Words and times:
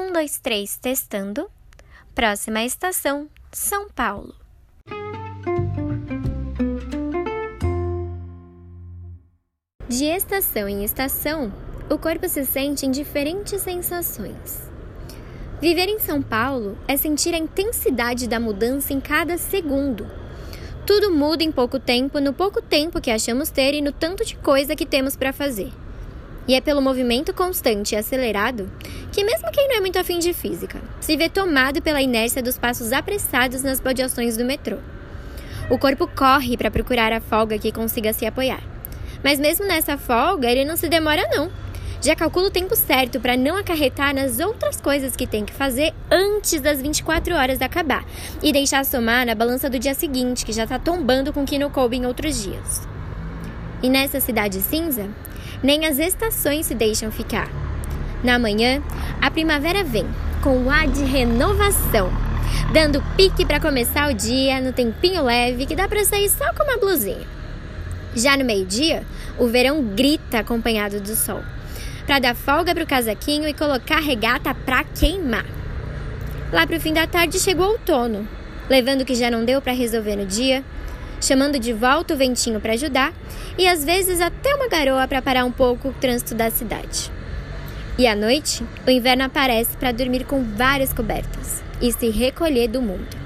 Um, 0.00 0.14
dois, 0.14 0.38
três, 0.38 0.78
testando. 0.78 1.50
Próxima 2.14 2.64
estação, 2.64 3.28
São 3.52 3.86
Paulo. 3.90 4.34
De 9.86 10.06
estação 10.06 10.66
em 10.66 10.84
estação, 10.84 11.52
o 11.90 11.98
corpo 11.98 12.26
se 12.30 12.46
sente 12.46 12.86
em 12.86 12.90
diferentes 12.90 13.60
sensações. 13.60 14.62
Viver 15.60 15.88
em 15.88 15.98
São 15.98 16.22
Paulo 16.22 16.78
é 16.88 16.96
sentir 16.96 17.34
a 17.34 17.38
intensidade 17.38 18.26
da 18.26 18.40
mudança 18.40 18.94
em 18.94 19.00
cada 19.00 19.36
segundo. 19.36 20.10
Tudo 20.86 21.12
muda 21.12 21.44
em 21.44 21.52
pouco 21.52 21.78
tempo, 21.78 22.18
no 22.20 22.32
pouco 22.32 22.62
tempo 22.62 23.02
que 23.02 23.10
achamos 23.10 23.50
ter 23.50 23.74
e 23.74 23.82
no 23.82 23.92
tanto 23.92 24.24
de 24.24 24.34
coisa 24.36 24.74
que 24.74 24.86
temos 24.86 25.14
para 25.14 25.32
fazer. 25.32 25.70
E 26.50 26.54
é 26.56 26.60
pelo 26.60 26.82
movimento 26.82 27.32
constante 27.32 27.94
e 27.94 27.96
acelerado 27.96 28.68
que, 29.12 29.22
mesmo 29.22 29.52
quem 29.52 29.68
não 29.68 29.76
é 29.76 29.80
muito 29.80 30.00
afim 30.00 30.18
de 30.18 30.32
física, 30.32 30.80
se 31.00 31.16
vê 31.16 31.28
tomado 31.28 31.80
pela 31.80 32.02
inércia 32.02 32.42
dos 32.42 32.58
passos 32.58 32.92
apressados 32.92 33.62
nas 33.62 33.78
baldeações 33.78 34.36
do 34.36 34.44
metrô. 34.44 34.78
O 35.70 35.78
corpo 35.78 36.08
corre 36.08 36.56
para 36.56 36.68
procurar 36.68 37.12
a 37.12 37.20
folga 37.20 37.56
que 37.56 37.70
consiga 37.70 38.12
se 38.12 38.26
apoiar. 38.26 38.64
Mas 39.22 39.38
mesmo 39.38 39.64
nessa 39.64 39.96
folga, 39.96 40.50
ele 40.50 40.64
não 40.64 40.76
se 40.76 40.88
demora 40.88 41.22
não. 41.30 41.52
Já 42.02 42.16
calcula 42.16 42.48
o 42.48 42.50
tempo 42.50 42.74
certo 42.74 43.20
para 43.20 43.36
não 43.36 43.56
acarretar 43.56 44.12
nas 44.12 44.40
outras 44.40 44.80
coisas 44.80 45.14
que 45.14 45.28
tem 45.28 45.44
que 45.44 45.52
fazer 45.52 45.94
antes 46.10 46.60
das 46.60 46.82
24 46.82 47.32
horas 47.32 47.62
acabar 47.62 48.04
e 48.42 48.52
deixar 48.52 48.84
somar 48.84 49.24
na 49.24 49.36
balança 49.36 49.70
do 49.70 49.78
dia 49.78 49.94
seguinte, 49.94 50.44
que 50.44 50.52
já 50.52 50.64
está 50.64 50.80
tombando 50.80 51.32
com 51.32 51.44
o 51.44 51.46
que 51.46 51.60
não 51.60 51.70
coube 51.70 51.96
em 51.96 52.06
outros 52.06 52.42
dias. 52.42 52.88
E 53.80 53.88
nessa 53.88 54.18
cidade 54.18 54.60
cinza, 54.60 55.08
nem 55.62 55.86
as 55.86 55.98
estações 55.98 56.66
se 56.66 56.74
deixam 56.74 57.10
ficar. 57.10 57.48
Na 58.22 58.38
manhã, 58.38 58.82
a 59.20 59.30
primavera 59.30 59.82
vem, 59.82 60.06
com 60.42 60.64
o 60.64 60.70
ar 60.70 60.86
de 60.88 61.04
renovação, 61.04 62.10
dando 62.72 63.02
pique 63.16 63.44
para 63.44 63.60
começar 63.60 64.10
o 64.10 64.14
dia 64.14 64.60
no 64.60 64.72
tempinho 64.72 65.22
leve 65.22 65.66
que 65.66 65.76
dá 65.76 65.88
para 65.88 66.04
sair 66.04 66.28
só 66.28 66.52
com 66.54 66.64
uma 66.64 66.78
blusinha. 66.78 67.26
Já 68.14 68.36
no 68.36 68.44
meio-dia, 68.44 69.04
o 69.38 69.46
verão 69.46 69.82
grita 69.82 70.40
acompanhado 70.40 71.00
do 71.00 71.14
sol, 71.14 71.42
para 72.06 72.18
dar 72.18 72.34
folga 72.34 72.74
para 72.74 72.84
o 72.84 72.86
casaquinho 72.86 73.48
e 73.48 73.54
colocar 73.54 74.00
regata 74.00 74.54
para 74.54 74.84
queimar. 74.84 75.46
Lá 76.52 76.66
para 76.66 76.76
o 76.76 76.80
fim 76.80 76.92
da 76.92 77.06
tarde 77.06 77.38
chegou 77.38 77.66
o 77.66 77.72
outono, 77.72 78.26
levando 78.68 79.02
o 79.02 79.04
que 79.04 79.14
já 79.14 79.30
não 79.30 79.44
deu 79.44 79.62
para 79.62 79.72
resolver 79.72 80.16
no 80.16 80.26
dia, 80.26 80.64
chamando 81.20 81.58
de 81.58 81.72
volta 81.72 82.14
o 82.14 82.16
ventinho 82.16 82.60
para 82.60 82.72
ajudar 82.72 83.12
e 83.58 83.68
às 83.68 83.84
vezes 83.84 84.20
até 84.20 84.54
uma 84.54 84.68
garoa 84.68 85.06
para 85.06 85.22
parar 85.22 85.44
um 85.44 85.52
pouco 85.52 85.88
o 85.88 85.92
trânsito 85.92 86.34
da 86.34 86.50
cidade. 86.50 87.10
E 87.98 88.06
à 88.06 88.16
noite, 88.16 88.64
o 88.86 88.90
inverno 88.90 89.24
aparece 89.24 89.76
para 89.76 89.92
dormir 89.92 90.24
com 90.24 90.42
várias 90.42 90.92
cobertas 90.92 91.62
e 91.80 91.92
se 91.92 92.08
recolher 92.08 92.68
do 92.68 92.80
mundo. 92.80 93.20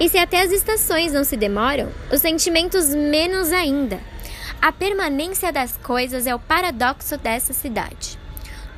E 0.00 0.08
se 0.08 0.18
até 0.18 0.40
as 0.42 0.50
estações 0.50 1.12
não 1.12 1.24
se 1.24 1.36
demoram, 1.36 1.88
os 2.10 2.20
sentimentos 2.20 2.88
menos 2.94 3.52
ainda. 3.52 4.00
A 4.60 4.72
permanência 4.72 5.52
das 5.52 5.76
coisas 5.76 6.26
é 6.26 6.34
o 6.34 6.38
paradoxo 6.38 7.16
dessa 7.16 7.52
cidade. 7.52 8.18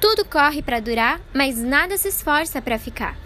Tudo 0.01 0.25
corre 0.25 0.61
para 0.61 0.81
durar, 0.81 1.21
mas 1.33 1.59
nada 1.59 1.97
se 1.97 2.09
esforça 2.09 2.61
para 2.61 2.79
ficar. 2.79 3.17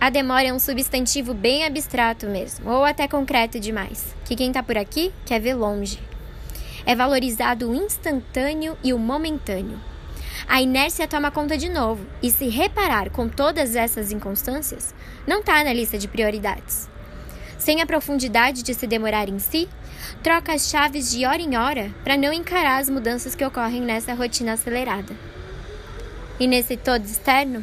A 0.00 0.08
demora 0.08 0.48
é 0.48 0.52
um 0.52 0.58
substantivo 0.58 1.34
bem 1.34 1.62
abstrato 1.66 2.26
mesmo, 2.26 2.70
ou 2.70 2.86
até 2.86 3.06
concreto 3.06 3.60
demais, 3.60 4.14
que 4.24 4.34
quem 4.34 4.48
está 4.48 4.62
por 4.62 4.78
aqui 4.78 5.12
quer 5.26 5.38
ver 5.38 5.52
longe. 5.52 6.00
É 6.86 6.96
valorizado 6.96 7.70
o 7.70 7.74
instantâneo 7.74 8.78
e 8.82 8.94
o 8.94 8.98
momentâneo. 8.98 9.78
A 10.48 10.62
inércia 10.62 11.06
toma 11.06 11.30
conta 11.30 11.58
de 11.58 11.68
novo, 11.68 12.06
e 12.22 12.30
se 12.30 12.48
reparar 12.48 13.10
com 13.10 13.28
todas 13.28 13.76
essas 13.76 14.10
inconstâncias, 14.10 14.94
não 15.26 15.40
está 15.40 15.62
na 15.62 15.72
lista 15.74 15.98
de 15.98 16.08
prioridades. 16.08 16.88
Sem 17.58 17.82
a 17.82 17.86
profundidade 17.86 18.62
de 18.62 18.72
se 18.72 18.86
demorar 18.86 19.28
em 19.28 19.38
si, 19.38 19.68
troca 20.22 20.54
as 20.54 20.70
chaves 20.70 21.10
de 21.10 21.26
hora 21.26 21.42
em 21.42 21.58
hora 21.58 21.94
para 22.02 22.16
não 22.16 22.32
encarar 22.32 22.78
as 22.78 22.88
mudanças 22.88 23.34
que 23.34 23.44
ocorrem 23.44 23.82
nessa 23.82 24.14
rotina 24.14 24.54
acelerada. 24.54 25.14
E 26.38 26.46
nesse 26.46 26.74
todo 26.74 27.04
externo, 27.04 27.62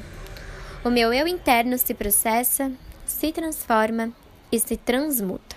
o 0.83 0.89
meu 0.89 1.13
eu 1.13 1.27
interno 1.27 1.77
se 1.77 1.93
processa, 1.93 2.71
se 3.05 3.31
transforma 3.31 4.11
e 4.51 4.59
se 4.59 4.77
transmuta. 4.77 5.55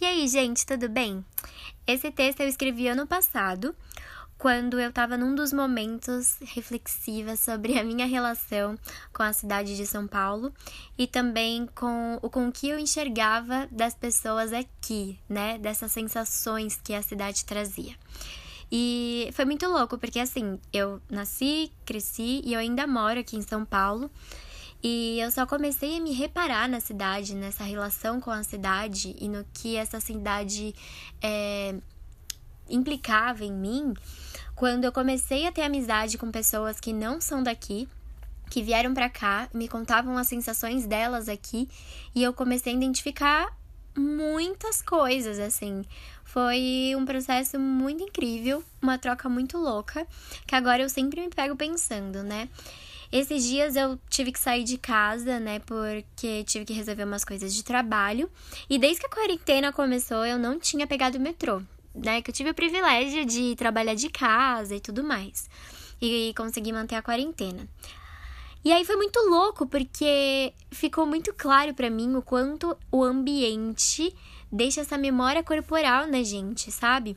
E 0.00 0.04
aí, 0.04 0.26
gente, 0.28 0.66
tudo 0.66 0.88
bem? 0.88 1.24
Esse 1.86 2.10
texto 2.10 2.40
eu 2.40 2.48
escrevi 2.48 2.88
ano 2.88 3.06
passado, 3.06 3.74
quando 4.42 4.80
eu 4.80 4.88
estava 4.88 5.16
num 5.16 5.36
dos 5.36 5.52
momentos 5.52 6.36
reflexivas 6.40 7.38
sobre 7.38 7.78
a 7.78 7.84
minha 7.84 8.06
relação 8.06 8.76
com 9.12 9.22
a 9.22 9.32
cidade 9.32 9.76
de 9.76 9.86
São 9.86 10.08
Paulo 10.08 10.52
e 10.98 11.06
também 11.06 11.68
com 11.76 12.18
o 12.20 12.28
com 12.28 12.50
que 12.50 12.68
eu 12.68 12.76
enxergava 12.76 13.68
das 13.70 13.94
pessoas 13.94 14.52
aqui, 14.52 15.16
né? 15.28 15.58
Dessas 15.58 15.92
sensações 15.92 16.80
que 16.82 16.92
a 16.92 17.02
cidade 17.02 17.44
trazia. 17.44 17.94
E 18.70 19.30
foi 19.32 19.44
muito 19.44 19.68
louco, 19.68 19.96
porque 19.96 20.18
assim, 20.18 20.58
eu 20.72 21.00
nasci, 21.08 21.70
cresci 21.84 22.42
e 22.44 22.52
eu 22.52 22.58
ainda 22.58 22.84
moro 22.84 23.20
aqui 23.20 23.36
em 23.36 23.42
São 23.42 23.64
Paulo. 23.64 24.10
E 24.82 25.20
eu 25.20 25.30
só 25.30 25.46
comecei 25.46 25.98
a 25.98 26.00
me 26.00 26.12
reparar 26.12 26.68
na 26.68 26.80
cidade, 26.80 27.36
nessa 27.36 27.62
relação 27.62 28.20
com 28.20 28.32
a 28.32 28.42
cidade 28.42 29.14
e 29.20 29.28
no 29.28 29.46
que 29.54 29.76
essa 29.76 30.00
cidade 30.00 30.74
é, 31.22 31.76
implicava 32.68 33.44
em 33.44 33.52
mim, 33.52 33.94
quando 34.54 34.84
eu 34.84 34.92
comecei 34.92 35.46
a 35.46 35.52
ter 35.52 35.62
amizade 35.62 36.18
com 36.18 36.30
pessoas 36.30 36.78
que 36.78 36.92
não 36.92 37.20
são 37.20 37.42
daqui, 37.42 37.88
que 38.50 38.62
vieram 38.62 38.92
para 38.92 39.08
cá, 39.08 39.48
me 39.52 39.66
contavam 39.66 40.16
as 40.18 40.28
sensações 40.28 40.86
delas 40.86 41.28
aqui, 41.28 41.68
e 42.14 42.22
eu 42.22 42.32
comecei 42.32 42.72
a 42.72 42.76
identificar 42.76 43.56
muitas 43.96 44.80
coisas, 44.82 45.38
assim. 45.38 45.84
Foi 46.24 46.94
um 46.96 47.04
processo 47.04 47.58
muito 47.58 48.04
incrível, 48.04 48.62
uma 48.80 48.98
troca 48.98 49.28
muito 49.28 49.58
louca, 49.58 50.06
que 50.46 50.54
agora 50.54 50.82
eu 50.82 50.88
sempre 50.88 51.20
me 51.20 51.28
pego 51.28 51.56
pensando, 51.56 52.22
né? 52.22 52.48
Esses 53.10 53.44
dias 53.44 53.76
eu 53.76 53.98
tive 54.08 54.32
que 54.32 54.38
sair 54.38 54.64
de 54.64 54.78
casa, 54.78 55.38
né, 55.38 55.58
porque 55.60 56.44
tive 56.44 56.64
que 56.64 56.72
resolver 56.72 57.04
umas 57.04 57.24
coisas 57.24 57.52
de 57.52 57.62
trabalho. 57.62 58.30
E 58.70 58.78
desde 58.78 59.00
que 59.00 59.06
a 59.06 59.10
quarentena 59.10 59.70
começou, 59.70 60.24
eu 60.24 60.38
não 60.38 60.58
tinha 60.58 60.86
pegado 60.86 61.18
o 61.18 61.20
metrô, 61.20 61.60
né? 61.94 62.22
Que 62.22 62.30
eu 62.30 62.34
tive 62.34 62.50
o 62.50 62.54
privilégio 62.54 63.24
de 63.24 63.54
trabalhar 63.56 63.94
de 63.94 64.08
casa 64.08 64.74
e 64.74 64.80
tudo 64.80 65.02
mais. 65.02 65.48
E 66.00 66.32
consegui 66.36 66.72
manter 66.72 66.96
a 66.96 67.02
quarentena. 67.02 67.68
E 68.64 68.72
aí 68.72 68.84
foi 68.84 68.96
muito 68.96 69.18
louco, 69.28 69.66
porque 69.66 70.52
ficou 70.70 71.04
muito 71.04 71.32
claro 71.34 71.74
para 71.74 71.90
mim 71.90 72.14
o 72.14 72.22
quanto 72.22 72.76
o 72.92 73.02
ambiente 73.02 74.14
deixa 74.50 74.82
essa 74.82 74.96
memória 74.96 75.42
corporal 75.42 76.06
na 76.06 76.22
gente, 76.22 76.70
sabe? 76.70 77.16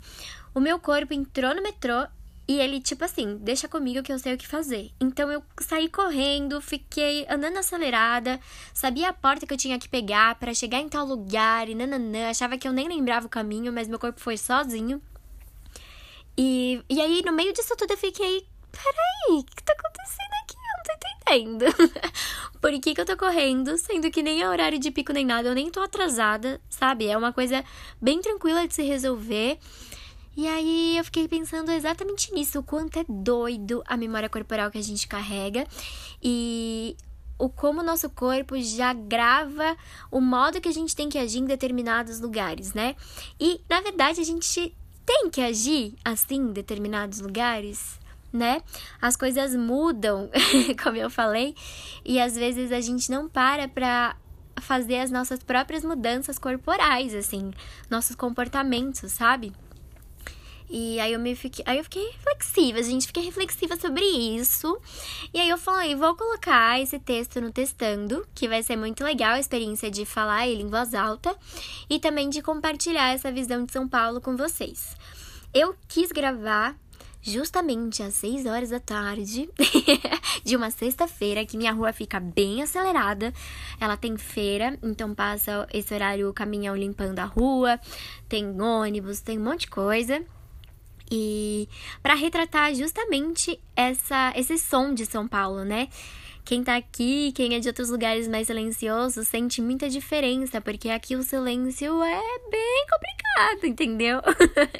O 0.55 0.59
meu 0.59 0.79
corpo 0.79 1.13
entrou 1.13 1.53
no 1.53 1.61
metrô 1.61 2.07
e 2.47 2.59
ele, 2.59 2.79
tipo 2.79 3.03
assim, 3.03 3.37
deixa 3.37 3.67
comigo 3.67 4.03
que 4.03 4.13
eu 4.13 4.19
sei 4.19 4.35
o 4.35 4.37
que 4.37 4.47
fazer. 4.47 4.91
Então 4.99 5.31
eu 5.31 5.43
saí 5.59 5.89
correndo, 5.89 6.61
fiquei 6.61 7.25
andando 7.27 7.57
acelerada, 7.57 8.39
sabia 8.71 9.09
a 9.09 9.13
porta 9.13 9.47
que 9.47 9.53
eu 9.53 9.57
tinha 9.57 9.79
que 9.79 9.89
pegar 9.89 10.35
para 10.35 10.53
chegar 10.53 10.79
em 10.79 10.87
tal 10.87 11.05
lugar 11.05 11.67
e 11.67 11.73
nananã. 11.73 12.29
Achava 12.29 12.57
que 12.57 12.67
eu 12.67 12.73
nem 12.73 12.87
lembrava 12.87 13.25
o 13.25 13.29
caminho, 13.29 13.73
mas 13.73 13.87
meu 13.87 13.97
corpo 13.97 14.19
foi 14.19 14.37
sozinho. 14.37 15.01
E, 16.37 16.83
e 16.87 17.01
aí, 17.01 17.23
no 17.25 17.31
meio 17.31 17.51
disso 17.51 17.75
tudo, 17.75 17.91
eu 17.91 17.97
fiquei: 17.97 18.45
peraí, 18.71 19.39
o 19.39 19.43
que 19.43 19.63
tá 19.63 19.73
acontecendo 19.73 20.33
aqui? 20.43 20.55
Eu 20.55 20.77
não 20.77 20.83
tô 20.83 21.07
entendendo. 21.07 22.11
Por 22.61 22.71
que, 22.79 22.93
que 22.93 23.01
eu 23.01 23.05
tô 23.05 23.17
correndo, 23.17 23.77
sendo 23.77 24.11
que 24.11 24.21
nem 24.21 24.41
é 24.41 24.49
horário 24.49 24.77
de 24.77 24.91
pico 24.91 25.13
nem 25.13 25.25
nada, 25.25 25.49
eu 25.49 25.55
nem 25.55 25.69
tô 25.71 25.81
atrasada, 25.81 26.61
sabe? 26.69 27.07
É 27.07 27.17
uma 27.17 27.33
coisa 27.33 27.63
bem 28.01 28.21
tranquila 28.21 28.67
de 28.67 28.73
se 28.73 28.83
resolver. 28.83 29.57
E 30.35 30.47
aí 30.47 30.97
eu 30.97 31.03
fiquei 31.05 31.27
pensando 31.27 31.71
exatamente 31.71 32.33
nisso, 32.33 32.59
o 32.59 32.63
quanto 32.63 32.99
é 32.99 33.05
doido 33.07 33.81
a 33.87 33.95
memória 33.95 34.29
corporal 34.29 34.69
que 34.69 34.77
a 34.77 34.83
gente 34.83 35.07
carrega 35.07 35.65
e 36.21 36.97
o 37.37 37.49
como 37.49 37.81
o 37.81 37.83
nosso 37.83 38.09
corpo 38.09 38.59
já 38.61 38.93
grava 38.93 39.75
o 40.11 40.19
modo 40.19 40.59
que 40.59 40.69
a 40.69 40.73
gente 40.73 40.95
tem 40.95 41.09
que 41.09 41.17
agir 41.17 41.39
em 41.39 41.45
determinados 41.45 42.19
lugares, 42.19 42.73
né? 42.73 42.95
E 43.39 43.61
na 43.69 43.81
verdade 43.81 44.19
a 44.19 44.23
gente 44.23 44.75
tem 45.05 45.29
que 45.29 45.41
agir 45.41 45.95
assim 46.03 46.35
em 46.35 46.53
determinados 46.53 47.19
lugares, 47.19 47.99
né? 48.31 48.61
As 49.01 49.15
coisas 49.15 49.55
mudam, 49.55 50.29
como 50.83 50.97
eu 50.97 51.09
falei, 51.09 51.55
e 52.03 52.19
às 52.19 52.35
vezes 52.35 52.71
a 52.71 52.81
gente 52.81 53.09
não 53.09 53.29
para 53.29 53.67
pra 53.67 54.15
fazer 54.61 54.99
as 54.99 55.11
nossas 55.11 55.43
próprias 55.43 55.83
mudanças 55.83 56.39
corporais, 56.39 57.13
assim, 57.13 57.51
nossos 57.89 58.15
comportamentos, 58.15 59.11
sabe? 59.11 59.53
E 60.69 60.99
aí 60.99 61.13
eu 61.13 61.19
me 61.19 61.35
fiquei, 61.35 61.63
aí 61.67 61.77
eu 61.77 61.83
fiquei 61.83 62.09
reflexiva, 62.11 62.81
gente 62.81 63.07
fiquei 63.07 63.23
reflexiva 63.23 63.75
sobre 63.77 64.03
isso. 64.03 64.79
E 65.33 65.39
aí 65.39 65.49
eu 65.49 65.57
falei, 65.57 65.95
vou 65.95 66.15
colocar 66.15 66.79
esse 66.81 66.99
texto 66.99 67.39
no 67.39 67.51
testando, 67.51 68.25
que 68.33 68.47
vai 68.47 68.63
ser 68.63 68.75
muito 68.75 69.03
legal 69.03 69.33
a 69.33 69.39
experiência 69.39 69.91
de 69.91 70.05
falar 70.05 70.47
ele 70.47 70.63
em 70.63 70.69
voz 70.69 70.93
alta 70.93 71.35
e 71.89 71.99
também 71.99 72.29
de 72.29 72.41
compartilhar 72.41 73.13
essa 73.13 73.31
visão 73.31 73.63
de 73.63 73.71
São 73.71 73.87
Paulo 73.87 74.19
com 74.19 74.35
vocês. 74.35 74.95
eu 75.53 75.75
quis 75.87 76.11
gravar 76.11 76.75
justamente 77.25 78.03
às 78.03 78.13
6 78.15 78.45
horas 78.45 78.69
da 78.69 78.79
tarde 78.79 79.49
de 80.45 80.55
uma 80.55 80.69
sexta-feira, 80.69 81.45
que 81.45 81.57
minha 81.57 81.71
rua 81.71 81.91
fica 81.91 82.19
bem 82.19 82.61
acelerada. 82.61 83.33
Ela 83.79 83.97
tem 83.97 84.15
feira, 84.15 84.77
então 84.83 85.15
passa 85.15 85.67
esse 85.73 85.91
horário 85.93 86.29
o 86.29 86.33
caminhão 86.33 86.75
limpando 86.75 87.17
a 87.19 87.25
rua, 87.25 87.79
tem 88.29 88.61
ônibus, 88.61 89.21
tem 89.21 89.39
um 89.39 89.43
monte 89.43 89.61
de 89.61 89.69
coisa. 89.69 90.23
E 91.11 91.69
para 92.01 92.15
retratar 92.15 92.73
justamente 92.73 93.59
essa 93.75 94.33
esse 94.35 94.57
som 94.57 94.93
de 94.93 95.05
São 95.05 95.27
Paulo, 95.27 95.63
né? 95.63 95.87
Quem 96.45 96.63
tá 96.63 96.75
aqui, 96.75 97.31
quem 97.31 97.55
é 97.55 97.59
de 97.59 97.67
outros 97.67 97.89
lugares 97.89 98.27
mais 98.27 98.45
silenciosos, 98.45 99.27
sente 99.27 99.63
muita 99.63 99.89
diferença, 99.89 100.61
porque 100.61 100.89
aqui 100.89 101.15
o 101.15 101.23
silêncio 101.23 102.03
é 102.03 102.21
bem 102.51 102.85
complicado, 102.87 103.65
entendeu? 103.65 104.21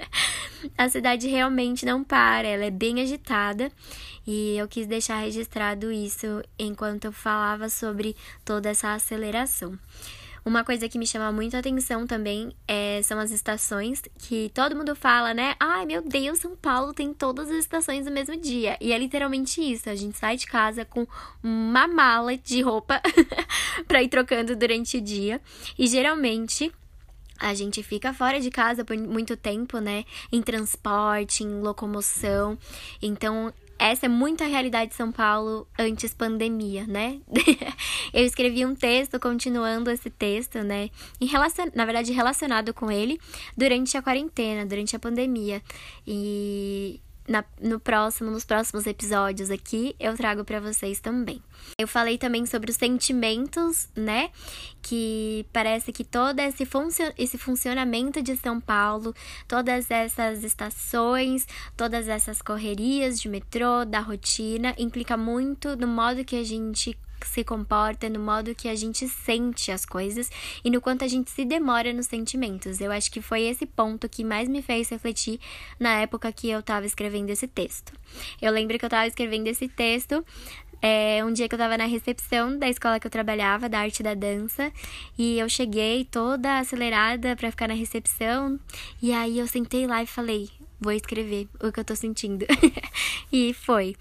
a 0.78 0.88
cidade 0.88 1.28
realmente 1.28 1.84
não 1.84 2.04
para, 2.04 2.48
ela 2.48 2.66
é 2.66 2.70
bem 2.70 3.02
agitada 3.02 3.72
e 4.28 4.56
eu 4.56 4.68
quis 4.68 4.86
deixar 4.86 5.18
registrado 5.18 5.92
isso 5.92 6.44
enquanto 6.58 7.06
eu 7.06 7.12
falava 7.12 7.68
sobre 7.68 8.16
toda 8.44 8.70
essa 8.70 8.94
aceleração. 8.94 9.78
Uma 10.48 10.64
coisa 10.64 10.88
que 10.88 11.00
me 11.00 11.08
chama 11.08 11.32
muito 11.32 11.56
a 11.56 11.60
atenção 11.60 12.06
também 12.06 12.56
é, 12.68 13.02
são 13.02 13.18
as 13.18 13.32
estações, 13.32 14.04
que 14.20 14.52
todo 14.54 14.76
mundo 14.76 14.96
fala, 14.96 15.34
né? 15.34 15.56
Ai, 15.60 15.88
meu 15.88 16.04
Deus, 16.04 16.38
São 16.38 16.56
Paulo 16.56 16.94
tem 16.94 17.12
todas 17.12 17.50
as 17.50 17.58
estações 17.58 18.06
no 18.06 18.12
mesmo 18.12 18.38
dia. 18.38 18.78
E 18.80 18.94
é 18.94 18.98
literalmente 19.00 19.60
isso. 19.60 19.90
A 19.90 19.96
gente 19.96 20.16
sai 20.20 20.38
de 20.38 20.46
casa 20.46 20.86
com 20.86 21.08
uma 21.42 21.88
mala 21.88 22.38
de 22.38 22.62
roupa 22.62 23.02
para 23.88 24.04
ir 24.04 24.08
trocando 24.08 24.56
durante 24.56 24.98
o 24.98 25.02
dia. 25.02 25.42
E 25.80 25.88
geralmente 25.88 26.72
a 27.40 27.56
gente 27.56 27.82
fica 27.82 28.14
fora 28.14 28.40
de 28.40 28.52
casa 28.52 28.86
por 28.86 28.96
muito 28.96 29.36
tempo, 29.36 29.80
né? 29.80 30.06
Em 30.32 30.44
transporte, 30.44 31.44
em 31.44 31.60
locomoção. 31.60 32.56
Então, 33.02 33.52
essa 33.80 34.06
é 34.06 34.10
muito 34.10 34.44
a 34.44 34.48
realidade 34.48 34.92
de 34.92 34.96
São 34.96 35.12
Paulo 35.12 35.68
antes 35.78 36.14
pandemia, 36.14 36.86
né? 36.86 37.20
eu 38.16 38.24
escrevi 38.24 38.66
um 38.66 38.74
texto 38.74 39.20
continuando 39.20 39.92
esse 39.92 40.10
texto, 40.10 40.60
né? 40.60 40.90
Em 41.20 41.26
relacion... 41.26 41.66
Na 41.76 41.84
verdade, 41.84 42.14
relacionado 42.14 42.74
com 42.74 42.90
ele 42.90 43.20
durante 43.58 43.98
a 43.98 44.02
quarentena, 44.02 44.66
durante 44.66 44.96
a 44.96 45.00
pandemia. 45.00 45.62
E 46.08 47.02
na, 47.28 47.44
no 47.60 47.78
próximo, 47.78 48.32
nos 48.32 48.46
próximos 48.46 48.88
episódios 48.88 49.52
aqui, 49.52 49.98
eu 50.00 50.16
trago 50.16 50.46
para 50.46 50.62
vocês 50.62 51.02
também. 51.02 51.44
Eu 51.78 51.90
falei 51.90 52.18
também 52.18 52.46
sobre 52.46 52.72
os 52.72 52.78
sentimentos, 52.78 53.90
né? 53.94 54.30
Que 54.82 55.46
parece 55.52 55.92
que 55.92 56.06
todo 56.06 56.40
esse, 56.40 56.66
funcio 56.66 57.12
esse 57.18 57.38
funcionamento 57.38 58.22
de 58.22 58.38
São 58.38 58.62
Paulo, 58.62 59.14
todas 59.46 59.92
essas 59.92 60.42
estações, 60.42 61.46
todas 61.76 62.08
essas 62.08 62.42
correrias 62.42 63.20
de 63.20 63.28
metrô, 63.28 63.84
da 63.84 64.00
rotina, 64.00 64.74
implica 64.78 65.18
muito 65.18 65.76
no 65.76 65.88
modo 65.88 66.24
que 66.24 66.38
a 66.38 66.44
gente 66.46 66.98
se 67.24 67.44
comporta, 67.44 68.10
no 68.10 68.20
modo 68.20 68.56
que 68.56 68.68
a 68.68 68.76
gente 68.76 69.08
sente 69.08 69.72
as 69.72 69.86
coisas 69.86 70.30
e 70.64 70.70
no 70.70 70.82
quanto 70.82 71.04
a 71.04 71.08
gente 71.08 71.30
se 71.32 71.46
demora 71.46 71.94
nos 71.94 72.08
sentimentos. 72.08 72.82
Eu 72.82 72.92
acho 72.92 73.12
que 73.12 73.22
foi 73.22 73.44
esse 73.44 73.66
ponto 73.66 74.10
que 74.10 74.24
mais 74.24 74.50
me 74.50 74.62
fez 74.62 74.90
refletir 74.90 75.40
na 75.80 76.02
época 76.02 76.32
que 76.32 76.50
eu 76.50 76.60
estava 76.60 76.86
escrevendo 76.86 77.30
esse 77.30 77.48
texto. 77.48 77.94
Eu 78.42 78.52
lembro 78.52 78.78
que 78.78 78.86
eu 78.86 78.88
estava 78.88 79.08
escrevendo 79.08 79.48
esse 79.48 79.68
texto 79.68 80.24
é, 80.82 81.24
um 81.26 81.34
dia 81.34 81.50
que 81.50 81.56
eu 81.56 81.60
tava 81.60 81.78
na 81.78 81.86
recepção 81.86 82.60
da 82.60 82.70
escola 82.70 83.00
que 83.00 83.08
eu 83.08 83.12
trabalhava, 83.12 83.68
da 83.68 83.80
arte 83.80 84.04
da 84.04 84.14
dança, 84.14 84.72
e 85.18 85.40
eu 85.40 85.50
cheguei 85.50 86.06
toda 86.06 86.60
acelerada 86.60 87.36
para 87.36 87.50
ficar 87.50 87.68
na 87.68 87.74
recepção, 87.74 88.60
e 89.02 89.12
aí 89.12 89.40
eu 89.40 89.48
sentei 89.48 89.88
lá 89.88 90.04
e 90.04 90.06
falei: 90.06 90.50
vou 90.80 90.92
escrever 90.92 91.48
o 91.62 91.72
que 91.72 91.80
eu 91.80 91.86
tô 91.86 91.96
sentindo. 91.96 92.46
e 93.32 93.54
foi. 93.54 93.96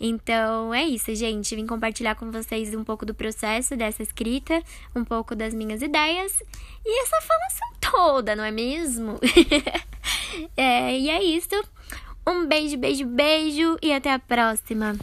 Então 0.00 0.72
é 0.74 0.84
isso, 0.84 1.14
gente. 1.14 1.54
Vim 1.54 1.66
compartilhar 1.66 2.14
com 2.14 2.30
vocês 2.30 2.74
um 2.74 2.84
pouco 2.84 3.06
do 3.06 3.14
processo 3.14 3.76
dessa 3.76 4.02
escrita, 4.02 4.62
um 4.94 5.04
pouco 5.04 5.34
das 5.34 5.54
minhas 5.54 5.82
ideias 5.82 6.42
e 6.84 7.02
essa 7.02 7.20
falação 7.20 7.68
toda, 7.80 8.36
não 8.36 8.44
é 8.44 8.50
mesmo? 8.50 9.18
é, 10.56 10.98
e 10.98 11.10
é 11.10 11.22
isso. 11.22 11.54
Um 12.26 12.46
beijo, 12.46 12.76
beijo, 12.76 13.06
beijo 13.06 13.78
e 13.82 13.92
até 13.92 14.12
a 14.12 14.18
próxima. 14.18 14.96